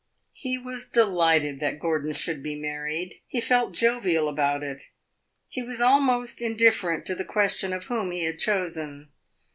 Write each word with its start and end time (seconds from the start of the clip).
He 0.33 0.57
was 0.57 0.89
delighted 0.89 1.59
that 1.59 1.79
Gordon 1.79 2.13
should 2.13 2.41
be 2.41 2.55
married; 2.59 3.21
he 3.27 3.39
felt 3.39 3.75
jovial 3.75 4.27
about 4.27 4.63
it; 4.63 4.87
he 5.47 5.61
was 5.61 5.79
almost 5.79 6.41
indifferent 6.41 7.05
to 7.05 7.13
the 7.13 7.23
question 7.23 7.71
of 7.71 7.83
whom 7.85 8.09
he 8.09 8.23
had 8.23 8.39
chosen. 8.39 9.09